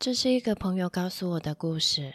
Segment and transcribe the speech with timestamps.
[0.00, 2.14] 这是一个朋友告诉我的故事。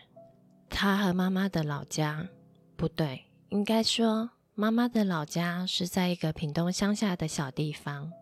[0.70, 2.30] 他和妈妈的老家，
[2.78, 8.14] 不对，应该说妈妈的老家是在一个屏东乡下的小地方。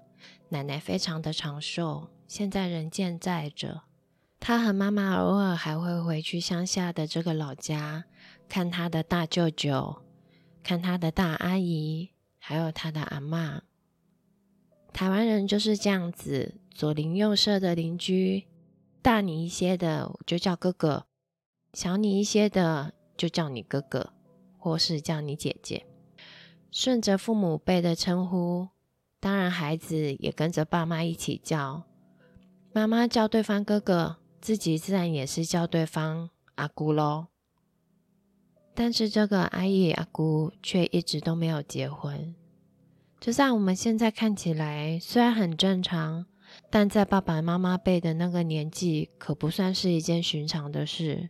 [0.50, 3.84] 奶奶非常的长寿，现在人健在着。
[4.40, 8.06] 他和妈妈偶尔还会回去乡下的这个老家，
[8.50, 10.02] 看他的大舅舅，
[10.64, 12.10] 看他的大阿姨，
[12.40, 13.62] 还有他的阿妈。
[14.92, 18.48] 台湾人就是这样子，左邻右舍的邻居，
[19.02, 21.06] 大你一些的就叫哥哥，
[21.74, 24.14] 小你一些的就叫你哥哥，
[24.58, 25.86] 或是叫你姐姐，
[26.70, 28.70] 顺着父母辈的称呼。
[29.20, 31.84] 当然，孩子也跟着爸妈一起叫，
[32.74, 37.28] 妈妈叫对方哥哥，自己自然也是叫对方阿姑喽。
[38.74, 42.34] 但是这个阿姨阿姑却一直都没有结婚。
[43.20, 46.26] 就算我们现在看起来虽然很正常，
[46.72, 51.30] 但在爸爸妈妈辈的那个年纪，可不算是一件寻常的事。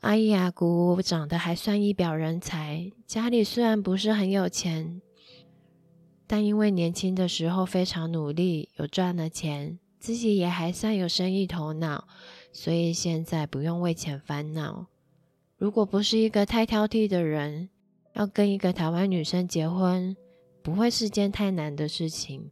[0.00, 5.00] 阿姨阿姑长得还算一表人才，家里虽然不是很有钱，
[6.26, 12.06] 但因为年轻的时候非常努力，有赚了钱，自己也还算有生意头脑，
[12.52, 14.86] 所以现在不用为钱烦恼。
[15.56, 17.70] 如果不是一个太挑剔的人，
[18.12, 20.14] 要跟一个台湾女生结婚。
[20.60, 22.50] 不会是件太难的事情，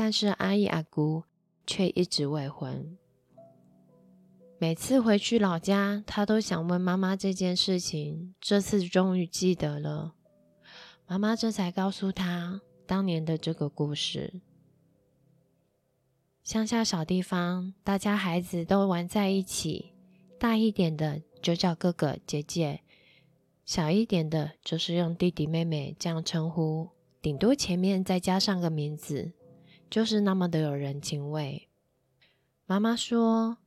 [0.00, 1.24] 但是阿姨阿姑
[1.66, 2.96] 却一直未婚。
[4.56, 8.32] 每次回去老家，她都想问妈妈这件事情。
[8.40, 10.14] 这次终于记得了，
[11.08, 14.40] 妈妈这才告诉她当年的这个故事。
[16.44, 19.94] 乡下小地方，大家孩子都玩在一起，
[20.38, 22.82] 大一点的就叫哥哥姐姐。
[23.64, 29.32] 小一点的，就是用弟弟妹妹这样称呼，顶多前面再加上个名字，
[29.90, 31.68] 就是那么的有人情味。
[32.66, 33.58] 妈妈说：“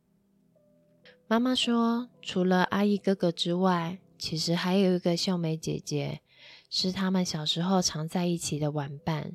[1.28, 6.22] 妈妈说，除了阿姨哥哥之外，其实还有一个秀美姐姐，
[6.70, 9.34] 是他们小时候常在一起的玩伴。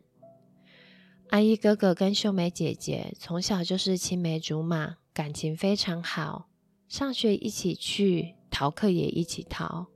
[1.31, 6.49] 阿姨哥哥跟秀美姐姐从小就是青梅竹马，感情非常好，
[6.87, 9.89] 上学一起去，逃课也一起逃。”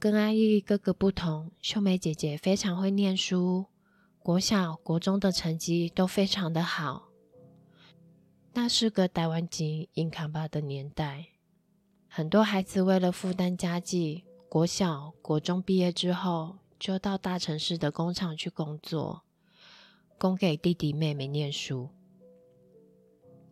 [0.00, 3.66] 跟阿姨哥哥不同，秀美姐姐非常会念书，
[4.22, 7.08] 国小、国中的成绩都非常的好。
[8.52, 11.26] 那是个台湾金硬扛把的年代，
[12.06, 19.22] 很多孩子为了负担家计，国小、国中毕业之后，就到大城市的工厂去工作，
[20.18, 21.88] 供给弟弟妹妹念书。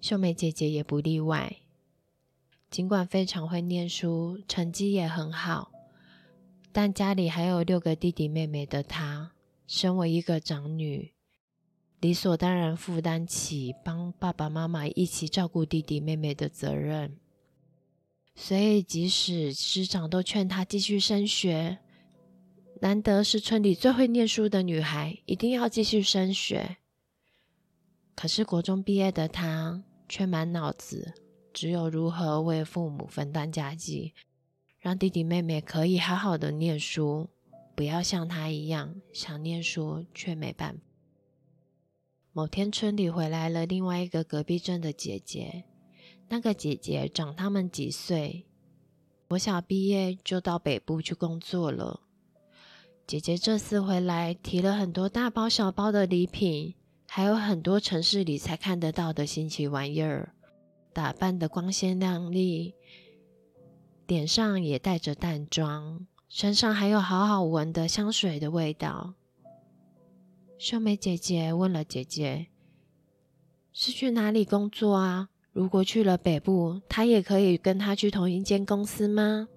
[0.00, 1.56] 秀美姐姐也不例外，
[2.70, 5.72] 尽管非常会念书，成绩也很好。
[6.70, 9.32] 但家里还有六个弟弟妹妹的她，
[9.72, 11.12] 身为一个长女，
[12.00, 17.16] 理所当然负担起帮爸爸妈妈一起照顾弟弟妹妹的责任。
[18.34, 21.78] 所以，即使师长都劝她继续升学，
[22.80, 26.78] 难得是村里最会念书的女孩，一定要继续升学。
[28.16, 31.14] 可是国中毕业的她，却满脑子
[31.52, 34.14] 只有如何为父母分担家计。
[34.80, 37.30] 让弟弟妹妹可以好好的念书，
[37.80, 40.80] 不要像他一样想念书却没办法。
[42.30, 45.64] 某天村里回来了另外一个隔壁镇的姐姐，
[46.28, 48.44] 那个姐姐长他们几岁，
[49.28, 52.00] 我小毕业就到北部去工作了。
[53.06, 56.74] 姐姐这次回来提了很多大包小包的礼品，
[57.08, 60.34] 还有很多城市里才看得到的新奇玩意儿，
[60.92, 62.74] 打扮的光鲜亮丽。
[64.06, 69.14] 脸上也带着淡妆，身上还有好好闻的香水的味道。
[70.56, 72.46] 秀美姐姐问了姐姐
[73.74, 75.30] ：“是去哪里工作啊？
[75.50, 79.48] 如果去了北部，她也可以跟他去同一间公司吗？”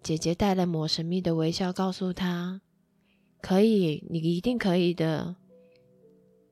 [0.00, 2.60] 姐姐带了抹神秘的微笑，告诉她
[3.42, 5.34] ：“可以，你一定可以的。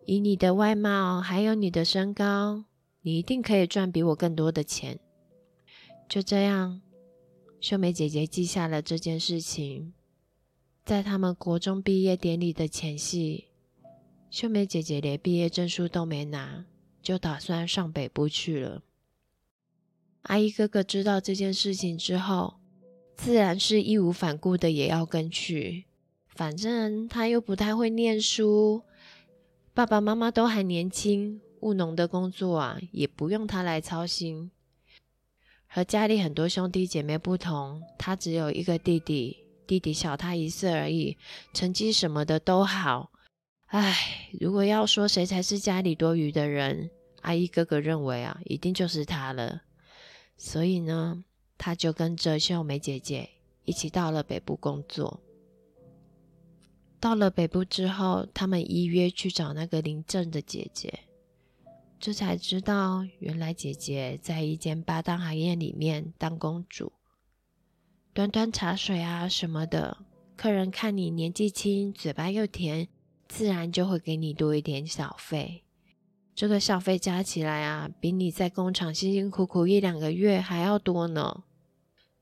[0.04, 2.64] 以你的外貌，还有你的身高，
[3.02, 4.98] 你一定可以赚比我更多的钱。”
[6.10, 6.82] 就这样，
[7.60, 9.92] 秀美姐姐记下了这件事情。
[10.82, 13.48] 在他们国中毕业典礼的前夕，
[14.30, 16.64] 秀美姐姐连毕业证书都没拿，
[17.02, 18.82] 就打算上北部去了。
[20.22, 22.54] 阿姨哥哥知道这件事情之后，
[23.14, 25.84] 自然是义无反顾的也要跟去。
[26.28, 28.82] 反正他又不太会念书，
[29.74, 34.50] 爸爸妈妈都还年轻，务农的工作啊，也不用他来操心。
[35.72, 39.36] 和家里很多兄弟姐妹不同，他只有一个弟弟，
[39.68, 41.16] 弟弟小他一岁而已，
[41.54, 43.12] 成绩什么的都好。
[43.66, 46.90] 唉，如果要说谁才是家里多余的人，
[47.20, 49.62] 阿姨哥哥认为啊，一定就是他了，
[50.36, 51.22] 所以呢，
[51.56, 53.30] 他就跟着秀美姐姐
[53.64, 55.20] 一起到了北部工作。
[56.98, 60.92] 到了北部之后，他们依约去找那个林正的姐姐，
[62.00, 66.92] 这才知道原来姐姐在一间八大行业里面当公主，
[68.14, 69.98] 端端茶水啊什么的，
[70.34, 72.88] 客人看你年纪轻，嘴巴又甜，
[73.28, 75.62] 自然就会给你多一点小费。
[76.34, 81.44] 这个小费加起来啊，比你在工厂辛辛苦苦一两个月还要多呢。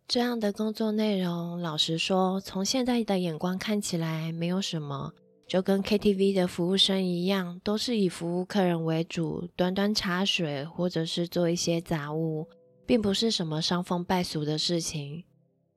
[0.08, 5.12] 这样的工作内容，老实说，从现在的眼光看起来没有什么，
[5.48, 12.46] 就跟 KTV 的服务生一样，都是以服务客人为主，端端茶水或者是做一些杂物，
[12.84, 15.24] 并不是什么伤风败俗的事情。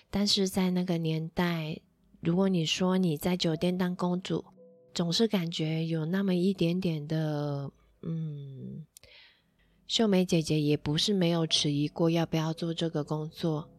[0.10, 1.80] 但是在那个年代，
[2.20, 4.44] 如果你说你在酒店当公主，
[4.94, 7.72] 总是感觉有那么一点点的，
[8.02, 8.86] 嗯，
[9.88, 13.70] 秀梅姐姐也不是没有迟疑过要不要做这个工作。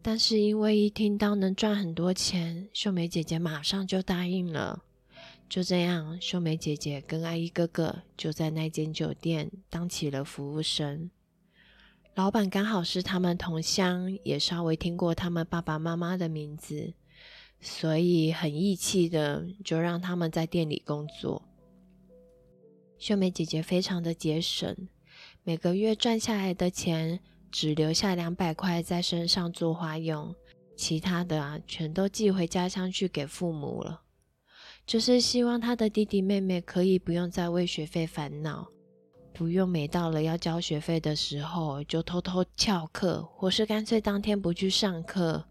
[0.00, 4.83] 但是因为一听到能赚很多钱，秀梅姐姐马上就答应了。
[5.54, 11.08] 就这样，秀美姐姐跟阿姨哥哥就在那间酒店当起了服务生。
[12.16, 16.94] 老板刚好是他们同乡，也稍微听过他们爸爸妈妈的名字，
[17.60, 21.40] 所以很义气的就让他们在店里工作。
[22.98, 24.76] 秀美姐姐非常的节省，
[25.44, 27.20] 每个月赚下来的钱。
[27.52, 30.34] 只留下两百块在身上做花用，
[30.74, 34.00] 其他的啊全都寄回家乡去给父母了。
[34.86, 38.68] 就是希望他的弟弟妹妹可以不用再为学费烦恼，
[39.32, 45.46] 不用每到了要交学费的时候就偷偷翘课，或是干脆当天不去上课，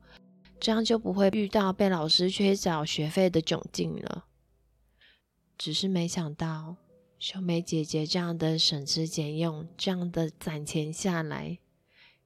[0.60, 4.26] 这样就不会遇到被老师缺缴学费的窘境了。
[5.58, 6.76] 只是没想到，
[7.18, 11.58] 秀美姐姐这样的省吃俭用，这样的攒钱下来。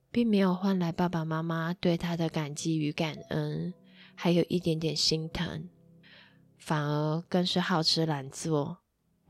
[0.09, 3.74] 并没有换来爸爸妈妈对她的感激与感恩，
[4.15, 5.69] 还有一点点心疼，
[6.68, 8.80] 反而更是好吃懒做，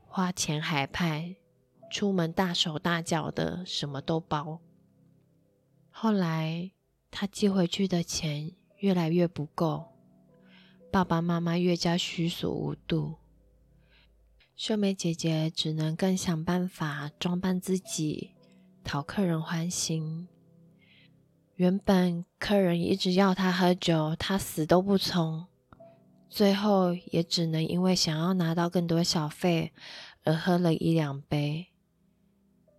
[0.08, 1.36] 花钱海派，
[1.88, 4.60] 出门大手大脚的，什么都包。
[5.88, 6.72] 后来
[7.12, 9.84] 他寄回去的钱越来越不够，
[10.90, 13.14] 爸爸妈妈越加虚所无度，
[14.56, 18.32] 秀美姐姐只能更想办法装扮自己，
[18.82, 20.26] 讨客人欢心。
[21.54, 25.46] 原本客人一直要他喝酒，他死都不从，
[26.28, 29.72] 最后也只能因为想要拿到更多小费
[30.24, 31.68] 而喝了一两杯。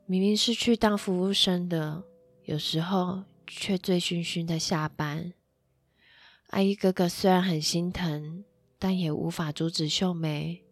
[0.05, 2.03] 明明是去当服务生的，
[2.45, 5.33] 有时候却醉醺醺的下班。
[6.47, 8.43] 阿姨哥哥虽然很心疼，
[8.77, 10.63] 但也无法阻止秀梅，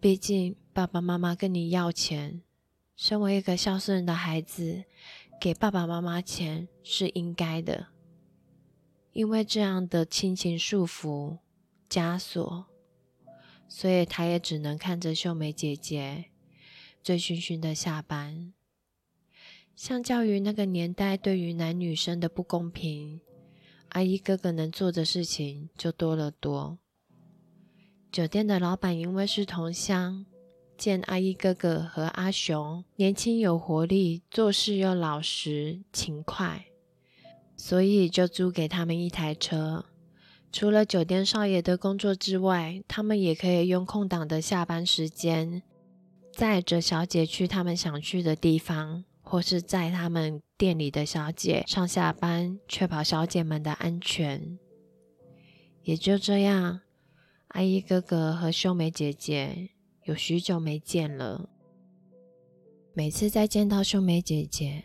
[0.00, 2.42] 毕竟爸爸妈妈跟你要钱，
[2.96, 4.84] 身为一个孝顺的孩子。
[5.38, 7.88] 给爸爸妈妈钱是应该的，
[9.12, 11.36] 因为这样的亲情束缚
[11.88, 12.66] 枷锁，
[13.68, 16.26] 所以他也只能看着秀美姐姐
[17.02, 18.52] 醉醺醺的下班。
[19.74, 23.20] 相较于那个年代对于男女生的不公平，
[23.90, 26.78] 阿姨哥哥能做的事情就多了多。
[28.10, 30.26] 酒店的老板因为是同乡。
[30.78, 36.66] 见阿姨哥哥和阿雄年轻有活力，做事又老实勤快，
[37.56, 39.86] 所以就租给他们一台车。
[40.58, 45.62] 除了酒店少爷的工作之外，他们也可以用空档的下班时间，
[46.32, 54.58] 载着小姐去他们想去的地方，或是载他们店里的小姐上下班，确保小姐们的安全。
[55.82, 56.80] 也就这样，
[57.48, 59.68] 阿姨哥哥和秀美姐姐。
[60.04, 61.50] 有许久没见了，
[62.94, 64.84] 每次再见到秀美姐姐，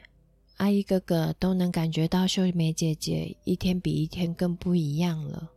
[0.57, 5.49] 阿姨哥哥都能感觉到秀美姐姐一天比一天更不一样了。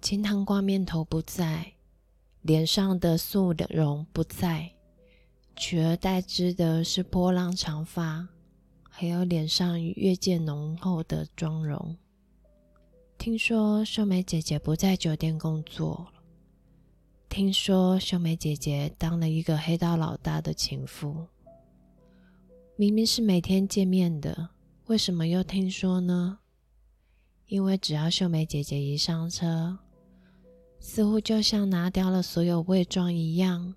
[0.00, 1.72] 清汤挂面头不在，
[2.42, 4.70] 脸上的素容不在，
[5.56, 8.28] 取而代之的是波浪长发，
[8.88, 11.96] 还有脸上越见浓厚的妆容。
[13.18, 16.06] 听说秀美姐姐不在酒店工作。
[17.28, 21.26] 听说秀美姐姐当了一个黑道老大的情妇，
[22.76, 24.50] 明明是每天见面的，
[24.86, 26.38] 为什么又听说呢？
[27.46, 29.78] 因为只要秀美姐姐一上车，
[30.80, 33.74] 似乎就像拿掉了所有伪装一样，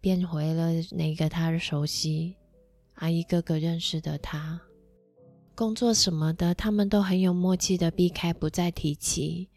[0.00, 2.36] 变回了那个他熟悉、
[2.94, 4.60] 阿姨哥哥认识的他。
[5.54, 9.48] 工作什么的，他们都很有默契的避开，不再提起，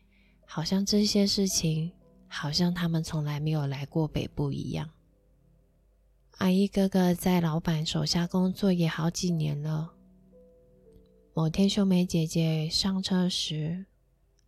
[0.45, 1.91] 好像这些事情。
[2.29, 4.89] 好像他们从来没有来过北部一样。
[6.39, 9.93] 阿姨哥哥在老板手下工作也好几年了。
[11.33, 13.85] 某天，秀美姐姐上车时，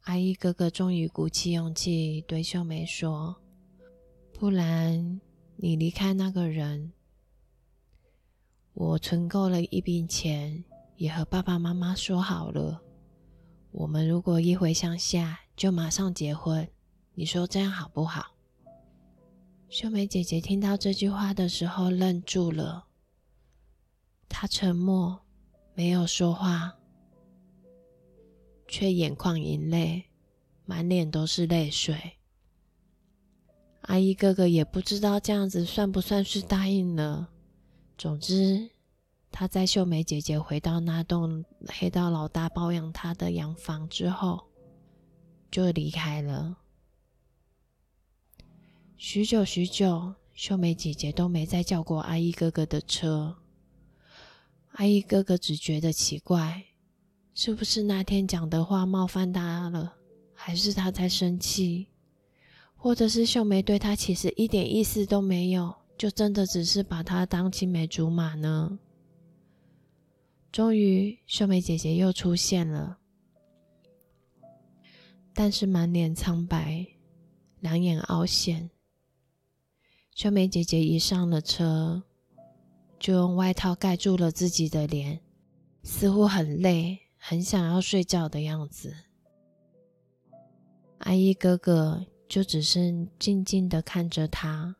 [0.03, 3.35] 阿姨哥哥终于鼓起勇气对秀梅说
[4.33, 5.21] ：“不然
[5.57, 6.93] 你离开那个人，
[8.73, 10.63] 我存够了一笔钱，
[10.95, 12.81] 也和爸爸妈妈说好了，
[13.71, 16.67] 我们如果一回乡下就马上结婚，
[17.13, 18.31] 你说这样好不好？”
[19.69, 22.87] 秀梅姐姐听到这句话的时候愣住了，
[24.27, 25.21] 她沉默，
[25.75, 26.78] 没有说话。
[28.69, 30.05] 却眼眶盈泪，
[30.63, 32.13] 满脸都是泪水。
[33.81, 37.31] 阿姨哥哥也不知道这样子算不算是答应了。
[37.97, 38.69] 总之，
[39.31, 44.47] 他在秀美姐姐回到那栋黑道老大包养他的洋房之后，
[45.49, 46.55] 就离开了。
[48.95, 53.37] 许久许久，秀美姐姐都没再叫过阿姨哥哥的车。
[54.73, 56.65] 阿姨哥哥只觉得奇怪。
[57.41, 59.95] 是不是那天讲的话冒犯他了，
[60.33, 61.87] 还是他在生气，
[62.75, 68.77] 或者是秀梅对他其实一点意思都没有，就真的只是把他当青梅竹马呢？
[70.51, 72.97] 终于，秀梅姐姐又出现了，
[75.33, 76.85] 但是满脸苍白，
[77.61, 78.69] 两眼凹陷。
[80.13, 82.03] 秀梅姐姐一上了车，
[82.99, 85.21] 就用外套盖住了自己的脸，
[85.83, 86.99] 似乎很累。
[87.21, 88.95] 很想要睡觉的样子，
[90.99, 94.77] 阿姨哥哥就只是静静的看着他，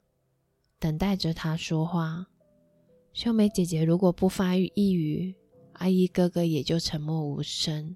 [0.80, 2.28] 等待着他说话。
[3.14, 5.36] 秀美姐姐如果不发育一语，
[5.74, 7.96] 阿姨哥哥也就沉默无声。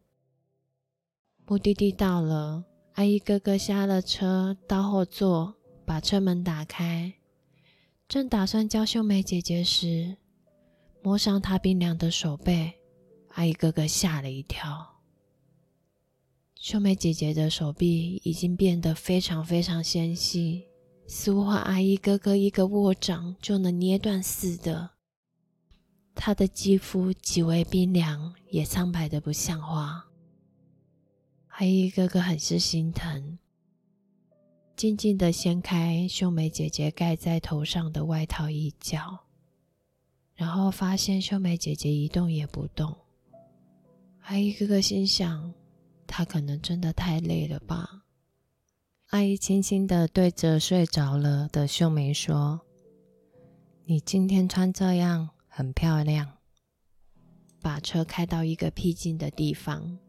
[1.45, 7.13] 目的地到了，阿姨哥哥下了车，到后座，把车门打开，
[8.07, 10.17] 正打算叫秀美姐姐时，
[11.01, 12.73] 摸上她冰凉的手背。
[13.35, 15.01] 阿姨哥哥吓了一跳，
[16.55, 20.65] 秀美姐姐的手臂已经变得非常非常纤细，
[21.07, 24.91] 似乎阿姨哥哥一个握掌就能捏断似的。
[26.13, 30.05] 她的肌肤极为冰凉，也苍白的不像话。
[31.47, 33.39] 阿姨哥哥很是心疼，
[34.75, 39.25] 静静的掀开秀美姐姐盖在头上的外套一角，
[40.35, 42.95] 然后发现秀美姐姐一动也不动。
[44.23, 45.53] 阿姨哥哥心想
[46.07, 48.03] ：“他可能真的太累了吧。”
[49.11, 52.61] 阿姨轻轻的对着睡着了的秀梅说
[53.85, 56.37] ：“你今天穿这样很漂亮。”
[57.61, 59.99] 把车开到一个僻静的地方，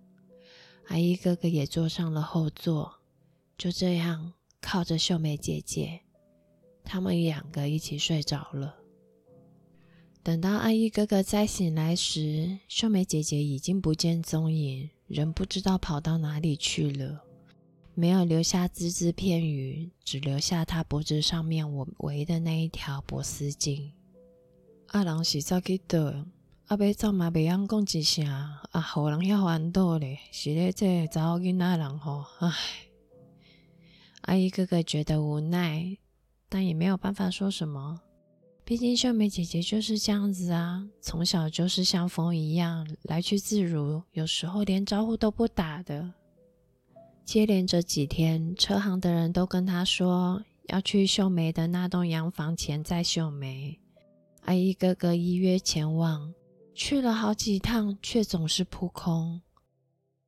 [0.87, 3.01] 阿姨哥哥也坐上了后座，
[3.59, 6.01] 就这样靠着秀梅姐姐，
[6.85, 8.84] 他们两个一起睡着了。
[10.25, 17.23] 等到阿姨哥哥再醒来时，秀梅姐姐已经不见踪影，人不知道跑到哪里去了，
[17.93, 23.91] 没有留下只字片语，只留下他脖子上面我围的那一条薄丝巾。
[24.87, 26.25] 阿郎是走去倒？
[26.69, 28.27] 阿要走嘛，袂晓讲一声，
[28.71, 32.51] 啊，好人遐烦恼咧，是咧这查某囡仔人吼，唉。
[34.23, 35.99] 阿姨哥哥觉得无奈，
[36.49, 38.01] 但也没有办法说什么。
[38.67, 46.15] 毕竟秀美姐姐就是这样子啊，从小就是像风一样来去自如，有时候连招呼都不打的。
[47.27, 53.79] 接连着几天，车行的人都跟她说要去秀梅的那栋洋房前再秀梅。
[54.47, 56.33] 阿姨哥哥依约前往，
[56.75, 59.43] 去了好几趟，却总是扑空。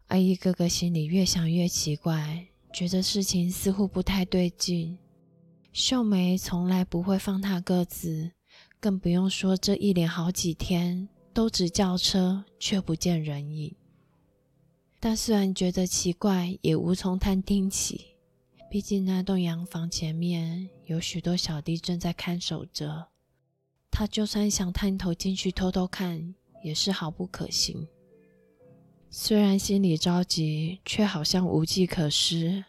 [0.08, 4.98] 阿姨哥哥心里越想越奇怪，觉得事情似乎不太对劲。
[5.76, 8.30] 秀梅从来不会放他鸽子，
[8.80, 13.76] 更不用说这一连好几天都只叫车却不见人影。
[14.98, 18.16] 但虽然觉得奇怪，也无从探听起。
[18.70, 23.08] 毕竟那栋洋房前面有许多小弟正在看守着，
[23.90, 27.86] 他就算想探头进去偷偷看，也是毫不可行。
[29.10, 32.64] 虽然心里着急，却好像无计可施。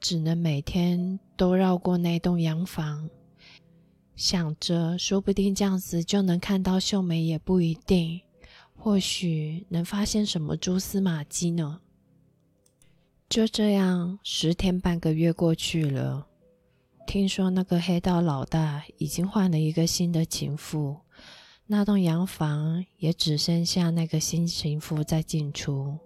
[0.00, 3.08] 只能每天都绕过那栋洋房，
[4.16, 8.20] 想着说不定这样子就能看到秀梅，也不一定。
[8.76, 11.80] 或许能发现什么蛛丝马迹呢？
[13.30, 16.26] 就这样，十天半个月过去了。
[17.06, 21.00] 听说那个黑道老大已经换了一个新的情妇，
[21.66, 25.98] 那栋洋房也只剩下那个新情妇在进出。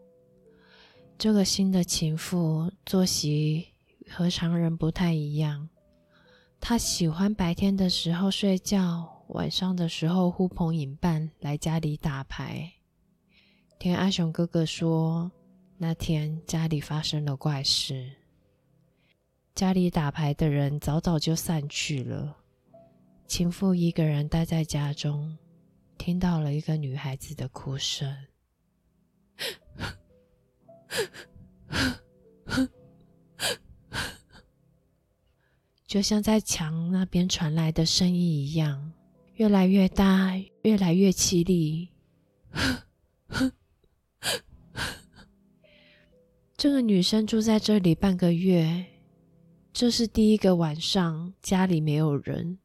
[1.18, 3.66] 这个新的情妇作息。
[4.10, 5.68] 和常人不太一样，
[6.60, 12.72] 他喜欢白天的时候睡觉，晚上的时候呼朋引伴来家里打牌。
[13.78, 15.30] 听阿雄哥哥说，
[15.76, 18.10] 那天家里发生了怪事，
[19.54, 22.38] 家里打牌的人早早就散去了，
[23.26, 25.38] 情妇一个人待在家中，
[25.96, 28.16] 听到了一个女孩子的哭声。
[35.88, 38.92] 就像在墙那边传来的声音一样，
[39.37, 41.88] 越来越大，越来越凄厉。
[46.59, 48.85] 这个女生住在这里半个月，
[49.73, 52.59] 这是第一个晚上家里没有人，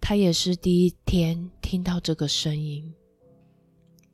[0.00, 2.94] 她也是第一天听到这个声音。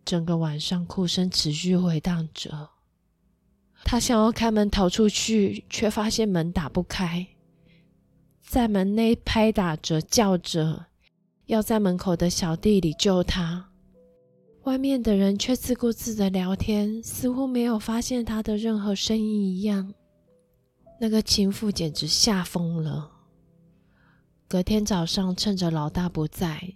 [0.03, 2.71] 整个晚上哭声持续回荡着，
[3.85, 7.27] 她想要开门逃出去，却发现门打不开。
[8.47, 10.87] 在门内拍打着，叫着，
[11.47, 13.71] 要在门口的小弟里救他。
[14.65, 19.93] 外面的人却自顾自的聊天，似乎没有发现他的任何声音一样。
[21.01, 23.11] 那个情妇简直吓疯了。
[24.47, 26.75] 隔天早上，趁着老大不在，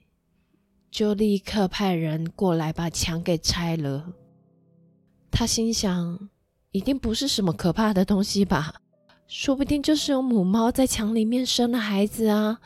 [0.90, 4.12] 就立刻派人过来把墙给拆了。
[5.30, 6.28] 他心想，
[6.72, 8.74] 一定不是什么可怕的东西吧。
[9.28, 12.58] 说不定就是有母猫在墙里面生了孩子啊！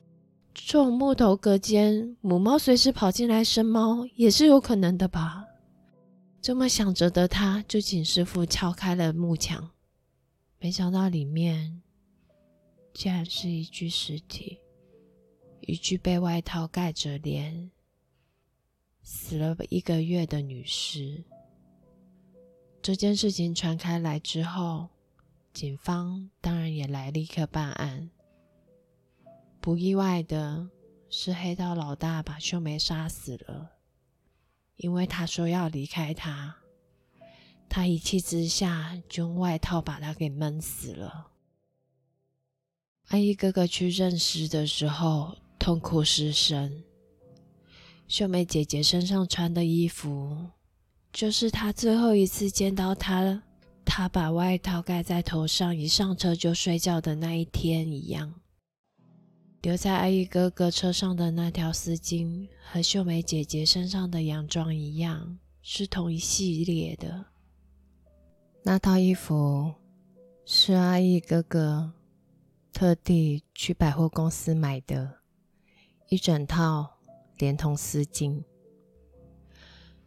[0.54, 5.45] 这种木头隔间，母猫随时跑进来生猫也是有可能的吧？
[6.40, 9.71] 这么想着的他，就请师傅敲开了木墙，
[10.61, 11.83] 没想到里面
[12.95, 14.61] 竟然是一具尸体，
[15.62, 17.73] 一具被外套盖着脸、
[19.02, 21.25] 死了一个月的女尸。
[22.81, 24.91] 这件事情传开来之后。
[25.52, 28.11] 警方当然也来立刻办案。
[29.61, 30.71] 不意外的
[31.11, 33.73] 是，黑道老大把秀梅杀死了，
[34.76, 36.56] 因为他说要离开他，
[37.68, 41.29] 他一气之下就用外套把他给闷死了。
[43.09, 46.83] 阿姨哥哥去认尸的时候痛哭失声。
[48.09, 50.50] 秀梅姐姐身上穿的衣服，
[51.12, 53.42] 就是他最后一次见到她。
[53.85, 58.35] 他把外套盖在头上，一上车就睡觉的那一天一样。
[59.61, 67.27] 留在阿姨哥哥车上的那条丝巾，和秀梅姐姐身上的洋装一样，是同一系列的。
[68.64, 69.73] 那套衣服
[70.45, 71.92] 是阿姨哥哥
[72.73, 75.18] 特地去百货公司买的，
[76.09, 76.99] 一整套
[77.38, 78.42] 连同丝巾。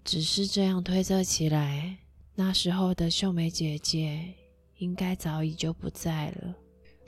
[0.04, 2.00] 只是这样推测起来。
[2.38, 4.34] 那时候的秀梅姐姐
[4.78, 6.54] 应该早已就不在了。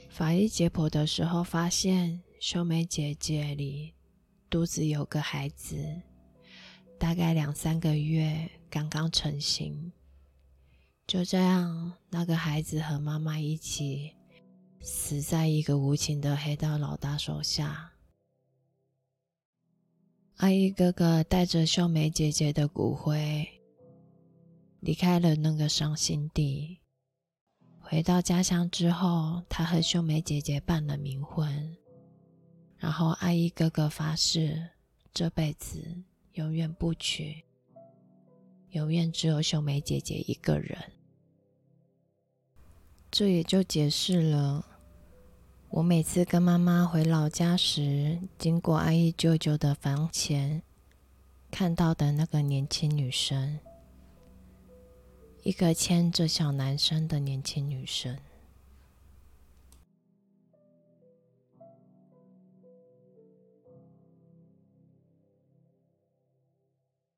[0.08, 3.92] 法医解剖的时候发现，秀梅姐姐里
[4.48, 6.00] 肚子有个孩子，
[6.98, 9.92] 大概两三个月，刚刚成型。
[11.06, 14.14] 就这样，那个孩子和妈妈一起
[14.80, 17.92] 死在一个无情的黑道老大手下。
[20.36, 23.46] 阿姨哥哥带着秀梅姐姐的骨灰。
[24.80, 26.78] 离开了那个伤心地，
[27.80, 31.76] 回到家乡之后，他和秀梅姐姐办了冥婚，
[32.76, 34.70] 然后阿姨哥哥发誓
[35.12, 37.44] 这辈子永远不娶，
[38.70, 40.78] 永远只有秀梅姐姐一个人。
[43.10, 44.64] 这也就解释了
[45.70, 50.62] 我每次跟妈妈回老家时，经过阿姨舅舅的房前，
[51.50, 53.58] 看到的那个年轻女生。
[55.42, 58.18] 一个牵着小男生的年轻女生。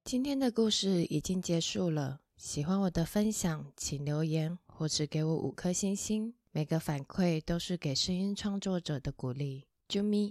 [0.05, 2.21] 今天的故事已经结束了。
[2.37, 6.35] 喜欢我的分享，请留言或者给我五颗星星。
[6.53, 9.67] 每个反馈都是给声音创作者的鼓励。
[9.89, 10.29] 啾咪。